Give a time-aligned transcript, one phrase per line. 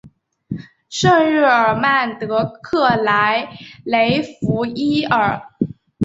[0.89, 5.43] 圣日尔曼德克莱雷弗伊尔。